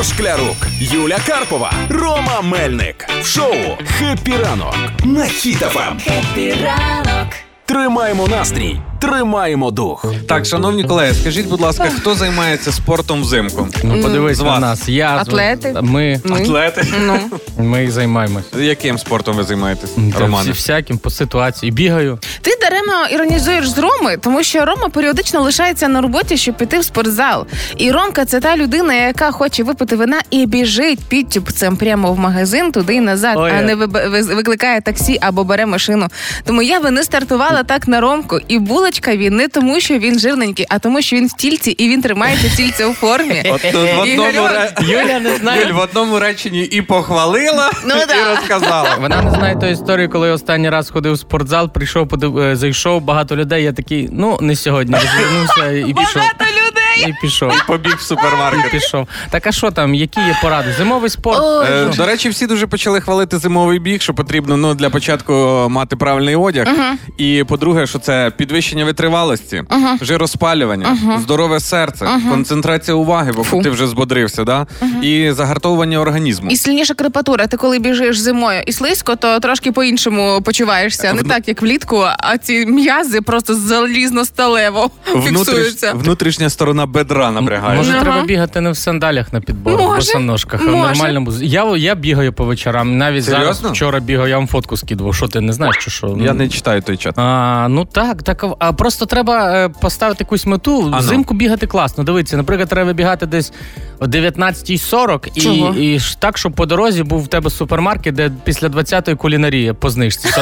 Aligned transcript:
Ігор 0.00 0.12
Шклярук, 0.14 0.56
Юля 0.80 1.18
Карпова, 1.26 1.72
Рома 1.88 2.40
Мельник. 2.42 3.06
В 3.22 3.26
шоу 3.26 3.54
«Happy 3.84 4.36
ранок» 4.36 4.74
на 5.04 5.24
Хіт 5.24 5.67
FM. 5.67 6.00
Тримаємо 7.74 8.28
настрій, 8.28 8.80
тримаємо 9.00 9.70
дух. 9.70 10.04
Так, 10.28 10.46
шановні 10.46 10.84
колеги, 10.84 11.14
скажіть, 11.14 11.46
будь 11.48 11.60
ласка, 11.60 11.84
хто 12.00 12.14
займається 12.14 12.72
спортом 12.72 13.22
взимку? 13.22 13.68
Ну, 13.84 14.02
подивись 14.02 14.36
З 14.36 14.40
на 14.40 14.48
вас. 14.48 14.60
нас. 14.60 14.88
Я, 14.88 15.16
Атлети? 15.16 15.76
Ми, 15.82 16.20
Атлети? 16.30 16.86
Ну, 17.06 17.18
ми 17.58 17.90
займаємось. 17.90 18.44
Яким 18.58 18.98
спортом 18.98 19.36
ви 19.36 19.42
займаєтесь, 19.44 19.90
Та 20.18 20.24
всі- 20.26 20.50
всяким 20.52 20.98
по 20.98 21.10
ситуації. 21.10 21.72
Бігаю. 21.72 22.18
ти 22.40 22.50
даремно 22.60 23.06
іронізуєш 23.12 23.68
з 23.68 23.78
Роми, 23.78 24.16
тому 24.16 24.42
що 24.42 24.64
Рома 24.64 24.88
періодично 24.88 25.40
лишається 25.42 25.88
на 25.88 26.00
роботі, 26.00 26.36
щоб 26.36 26.56
піти 26.56 26.78
в 26.78 26.84
спортзал. 26.84 27.46
І 27.76 27.90
Ромка 27.90 28.24
це 28.24 28.40
та 28.40 28.56
людина, 28.56 28.94
яка 28.94 29.30
хоче 29.32 29.62
випити 29.62 29.96
вина 29.96 30.20
і 30.30 30.46
біжить 30.46 30.98
підтюпцем 31.08 31.76
прямо 31.76 32.12
в 32.12 32.18
магазин 32.18 32.72
туди 32.72 32.94
і 32.94 33.00
назад, 33.00 33.34
Ой, 33.38 33.50
а 33.50 33.54
я- 33.56 33.62
не 33.62 33.74
виб- 33.76 34.10
виз- 34.10 34.34
викликає 34.34 34.80
таксі 34.80 35.18
або 35.20 35.44
бере 35.44 35.66
машину. 35.66 36.08
Тому 36.44 36.62
я 36.62 36.80
би 36.80 36.90
не 36.90 37.02
стартувала 37.04 37.59
так 37.62 37.88
на 37.88 38.00
Ромку. 38.00 38.38
І 38.48 38.58
булочка 38.58 39.16
він 39.16 39.36
не 39.36 39.48
тому, 39.48 39.80
що 39.80 39.98
він 39.98 40.18
жирненький, 40.18 40.66
а 40.68 40.78
тому, 40.78 41.02
що 41.02 41.16
він 41.16 41.26
в 41.28 41.32
тільці 41.32 41.70
і 41.70 41.88
він 41.88 42.02
тримається 42.02 42.48
тільці 42.56 42.84
у 42.84 42.92
формі. 42.92 43.42
От 43.50 43.62
тут 43.62 43.74
в 43.74 43.98
одному, 44.00 44.06
Ігорьок. 44.06 44.50
ре- 44.50 44.84
Юля 44.90 45.20
не 45.20 45.36
знає. 45.36 45.66
Юль, 45.66 45.72
в 45.72 45.78
одному 45.78 46.18
реченні 46.18 46.62
і 46.62 46.82
похвалила, 46.82 47.70
Ну 47.86 47.94
і 47.94 48.06
да. 48.06 48.34
розказала. 48.36 48.96
Вона 49.00 49.22
не 49.22 49.30
знає 49.30 49.56
ту 49.60 49.66
історію, 49.66 50.10
коли 50.10 50.28
я 50.28 50.34
останній 50.34 50.70
раз 50.70 50.90
ходив 50.90 51.12
в 51.12 51.18
спортзал, 51.18 51.68
прийшов, 51.72 52.08
подив... 52.08 52.38
е, 52.38 52.56
зайшов 52.56 53.02
багато 53.02 53.36
людей. 53.36 53.64
Я 53.64 53.72
такий, 53.72 54.08
ну 54.12 54.38
не 54.40 54.56
сьогодні. 54.56 54.94
Розвернувся 54.94 55.70
і 55.88 55.94
пішов. 55.94 56.14
Багато 56.16 56.44
людей. 56.44 56.59
І 57.08 57.14
пішов. 57.22 57.52
Побіг 57.66 57.96
в 57.96 58.00
супермаркет. 58.00 58.66
І 58.66 58.70
пішов. 58.70 59.08
Так 59.30 59.46
а 59.46 59.52
що 59.52 59.70
там? 59.70 59.94
Які 59.94 60.20
є 60.20 60.38
поради? 60.42 60.74
Зимовий 60.78 61.10
спорт? 61.10 61.66
Е, 61.70 61.84
до 61.96 62.06
речі, 62.06 62.28
всі 62.28 62.46
дуже 62.46 62.66
почали 62.66 63.00
хвалити 63.00 63.38
зимовий 63.38 63.78
біг, 63.78 64.02
що 64.02 64.14
потрібно 64.14 64.56
ну, 64.56 64.74
для 64.74 64.90
початку 64.90 65.32
мати 65.70 65.96
правильний 65.96 66.36
одяг. 66.36 66.68
І 67.18 67.44
по-друге, 67.48 67.86
що 67.86 67.98
це 67.98 68.32
підвищення 68.36 68.84
витривалості, 68.84 69.62
жироспалювання, 70.00 70.98
здорове 71.22 71.60
серце, 71.60 72.08
концентрація 72.30 72.94
уваги, 72.94 73.32
бо 73.36 73.42
Фу. 73.42 73.62
ти 73.62 73.70
вже 73.70 73.86
збодрився, 73.86 74.44
да? 74.44 74.66
і 75.02 75.32
загартовування 75.32 75.98
організму. 75.98 76.50
І 76.50 76.56
сильніша 76.56 76.94
крепатура. 76.94 77.46
Ти 77.46 77.56
коли 77.56 77.78
біжиш 77.78 78.18
зимою 78.18 78.62
і 78.66 78.72
слизько, 78.72 79.16
то 79.16 79.40
трошки 79.40 79.72
по-іншому 79.72 80.42
почуваєшся. 80.42 81.12
Не 81.12 81.22
Вну- 81.22 81.28
так, 81.28 81.48
як 81.48 81.62
влітку, 81.62 82.04
а 82.18 82.38
ці 82.38 82.66
м'язи 82.66 83.20
просто 83.20 83.54
залізно-сталево 83.54 84.90
Внутріш... 85.14 85.38
фіксуються. 85.38 85.92
Внутрішня 85.92 86.50
сторона 86.50 86.86
бедра 86.92 87.30
напрягає. 87.30 87.76
Може, 87.78 87.92
Ага. 87.92 88.00
треба 88.02 88.22
бігати 88.22 88.60
не 88.60 88.70
в 88.70 88.76
сандалях 88.76 89.32
на 89.32 89.40
підборах, 89.40 89.80
в 89.80 89.82
Може. 89.82 89.96
босоножках, 89.96 90.60
а 90.68 90.70
в 90.70 90.76
нормальному. 90.76 91.32
Я, 91.40 91.76
я 91.76 91.94
бігаю 91.94 92.32
по 92.32 92.44
вечорам. 92.44 92.98
Навіть 92.98 93.24
зараз 93.24 93.62
вчора 93.62 94.00
бігав, 94.00 94.28
я 94.28 94.36
вам 94.38 94.46
фотку 94.48 94.76
скидував. 94.76 95.14
Що 95.14 95.28
ти 95.28 95.40
не 95.40 95.52
знаєш, 95.52 95.76
чи 95.80 95.90
що? 95.90 96.16
Я 96.20 96.32
не 96.32 96.48
читаю 96.48 96.82
той 96.82 96.96
чат. 96.96 97.18
А, 97.18 97.66
ну 97.70 97.84
так, 97.84 98.22
так. 98.22 98.44
А 98.58 98.72
просто 98.72 99.06
треба 99.06 99.52
е, 99.64 99.68
поставити 99.68 100.24
якусь 100.24 100.46
мету. 100.46 100.88
ну. 100.92 100.98
Взимку 100.98 101.34
бігати 101.34 101.66
класно. 101.66 102.04
Дивіться, 102.04 102.36
наприклад, 102.36 102.68
треба 102.68 102.92
бігати 102.92 103.26
десь 103.26 103.52
о 103.98 104.04
19.40 104.06 105.28
і, 105.78 105.94
і 105.94 106.00
так, 106.18 106.38
щоб 106.38 106.52
по 106.52 106.66
дорозі 106.66 107.02
був 107.02 107.22
в 107.22 107.28
тебе 107.28 107.50
супермаркет, 107.50 108.14
де 108.14 108.30
після 108.44 108.68
20-ї 108.68 109.16
кулінарія 109.16 109.74
по 109.74 109.90
знижці 109.90 110.28
40%. 110.28 110.40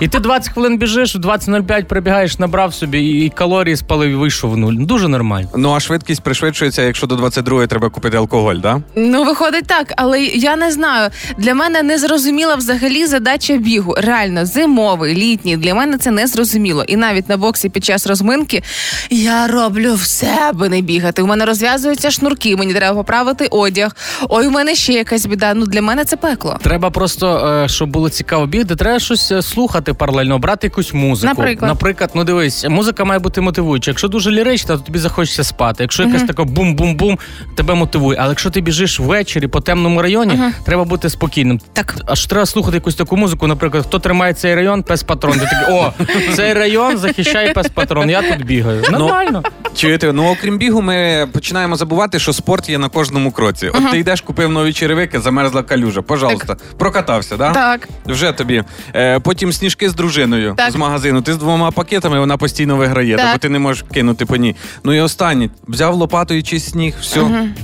І 0.00 0.08
ти 0.08 0.18
20 0.18 0.52
хвилин 0.52 0.78
біжиш, 0.78 1.14
в 1.14 1.18
20.05 1.18 1.84
прибігаєш, 1.84 2.38
набрав 2.38 2.74
собі 2.74 3.00
і 3.00 3.28
калорії 3.28 3.76
спалив 3.76 4.10
і 4.10 4.14
вийшов 4.14 4.50
в 4.50 4.56
нуль. 4.56 4.74
Дуже 4.74 5.08
нормально. 5.08 5.48
Ну 5.56 5.74
а 5.74 5.80
швидкість 5.80 6.22
пришвидшується, 6.22 6.82
якщо 6.82 7.06
до 7.06 7.14
22-ї 7.16 7.66
треба 7.66 7.88
купити 7.90 8.16
алкоголь, 8.16 8.56
да? 8.56 8.80
Ну, 8.96 9.24
виходить 9.24 9.66
так, 9.66 9.92
але 9.96 10.22
я 10.22 10.56
не 10.56 10.72
знаю. 10.72 11.10
Для 11.38 11.54
мене 11.54 11.82
не 11.82 11.98
зрозуміла 11.98 12.54
взагалі 12.54 13.06
задача 13.06 13.56
бігу. 13.56 13.94
Реально, 13.98 14.46
зимовий, 14.46 15.14
літній. 15.14 15.56
Для 15.56 15.74
мене 15.74 15.98
це 15.98 16.10
не 16.10 16.26
зрозуміло. 16.26 16.84
І 16.86 16.96
навіть 16.96 17.28
на 17.28 17.36
боксі 17.36 17.68
під 17.68 17.84
час 17.84 18.06
розминки 18.06 18.62
я 19.10 19.46
роблю 19.46 19.94
все, 19.94 20.38
аби 20.48 20.68
не 20.68 20.80
бігати. 20.80 21.22
У 21.22 21.26
мене 21.26 21.44
розв'язуються 21.44 22.10
шнурки, 22.10 22.56
мені 22.56 22.74
треба 22.74 22.96
поправити 22.96 23.48
одяг. 23.50 23.96
Ой, 24.28 24.46
у 24.46 24.50
мене 24.50 24.74
ще 24.74 24.92
якась 24.92 25.26
біда. 25.26 25.54
Ну 25.54 25.66
для 25.66 25.82
мене 25.82 26.04
це 26.04 26.16
пекло. 26.16 26.58
Треба 26.62 26.90
просто, 26.90 27.48
е, 27.64 27.68
щоб 27.68 27.90
було 27.90 28.08
цікаво 28.10 28.46
бігти, 28.46 28.76
треба 28.76 28.98
щось 28.98 29.32
е, 29.32 29.42
слухати 29.86 29.98
паралельно, 29.98 30.38
брати 30.38 30.66
якусь 30.66 30.94
музику. 30.94 31.34
Наприклад? 31.36 31.68
Наприклад, 31.68 32.10
ну 32.14 32.24
дивись, 32.24 32.64
музика 32.68 33.04
має 33.04 33.18
бути 33.20 33.40
мотивуюча. 33.40 33.90
Якщо 33.90 34.08
дуже 34.08 34.30
лірична, 34.30 34.76
то 34.76 34.82
тобі 34.82 34.98
захочеться 34.98 35.44
спати. 35.44 35.84
Якщо 35.84 36.02
якась 36.02 36.22
така 36.22 36.44
бум-бум-бум, 36.44 37.18
тебе 37.56 37.74
мотивує. 37.74 38.18
Але 38.20 38.28
якщо 38.28 38.50
ти 38.50 38.60
біжиш 38.60 39.00
ввечері 39.00 39.46
по 39.46 39.60
темному 39.60 40.02
районі, 40.02 40.38
треба 40.64 40.84
бути 40.84 41.10
спокійним. 41.10 41.60
Так. 41.72 41.94
Аж 42.06 42.26
треба 42.26 42.46
слухати 42.46 42.76
якусь 42.76 42.94
таку 42.94 43.16
музику. 43.16 43.46
Наприклад, 43.46 43.84
хто 43.86 43.98
тримає 43.98 44.34
цей 44.34 44.54
район, 44.54 44.82
пес 44.82 45.02
патрон. 45.02 45.32
Ти 45.32 45.40
такий, 45.40 45.74
о, 45.74 45.92
цей 46.34 46.52
район 46.52 46.98
захищає 46.98 47.52
пес 47.52 47.68
патрон. 47.68 48.10
Я 48.10 48.22
тут 48.22 48.46
бігаю. 48.46 48.82
Нормально. 48.90 49.42
Чуєте, 49.76 50.12
ну 50.12 50.30
окрім 50.30 50.58
бігу, 50.58 50.82
ми 50.82 51.28
починаємо 51.32 51.76
забувати, 51.76 52.18
що 52.18 52.32
спорт 52.32 52.68
є 52.68 52.78
на 52.78 52.88
кожному 52.88 53.32
кроці. 53.32 53.68
От 53.68 53.90
ти 53.90 53.98
йдеш, 53.98 54.20
купив 54.20 54.50
нові 54.50 54.72
черевики, 54.72 55.20
замерзла 55.20 55.62
калюжа. 55.62 56.02
Пожалуйста, 56.02 56.56
прокатався, 56.78 57.36
да? 57.36 57.52
Так. 57.52 57.88
Вже 58.06 58.32
тобі. 58.32 58.64
Е, 58.94 59.20
потім 59.20 59.52
сніжки 59.76 59.90
з 59.90 59.94
дружиною 59.94 60.54
Так. 60.56 60.70
з 60.72 60.76
магазину. 60.76 61.22
Ти 61.22 61.32
з 61.32 61.36
двома 61.36 61.70
пакетами, 61.70 62.20
вона 62.20 62.36
постійно 62.36 62.76
виграє, 62.76 63.16
Так. 63.16 63.32
бо 63.32 63.38
ти 63.38 63.48
не 63.48 63.58
можеш 63.58 63.84
кинути 63.94 64.26
по 64.26 64.36
ній. 64.36 64.56
Ну 64.84 64.94
і 64.94 65.00
останнє. 65.00 65.50
Взяв 65.68 65.94
лопату 65.94 66.34
і 66.34 66.42
чисть 66.42 66.70
сніг. 66.70 66.94
Все, 67.00 67.20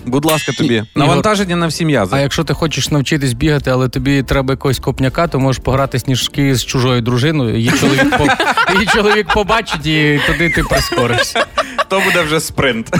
будь 0.06 0.24
ласка, 0.24 0.52
тобі. 0.52 0.82
Навантаження 0.96 1.56
на 1.56 1.66
всі 1.66 1.84
м'язи. 1.84 2.16
А 2.16 2.20
якщо 2.20 2.44
ти 2.44 2.54
хочеш 2.54 2.90
навчитись 2.90 3.32
бігати, 3.32 3.70
але 3.70 3.88
тобі 3.88 4.22
треба 4.22 4.52
якогось 4.52 4.78
копняка, 4.78 5.26
то 5.26 5.40
можеш 5.40 5.62
пограти 5.62 5.98
сніжки 5.98 6.54
з 6.54 6.64
чужою 6.64 7.00
дружиною. 7.00 7.56
Її 7.56 7.70
чоловік 7.80 8.18
по 8.18 8.24
її 8.74 8.86
чоловік 8.86 9.32
побачить, 9.34 9.86
і 9.86 10.20
туди 10.26 10.50
ти 10.50 10.62
прискоришся. 10.62 11.46
То 11.88 12.00
буде 12.00 12.22
вже 12.22 12.40
спринт. 12.40 12.90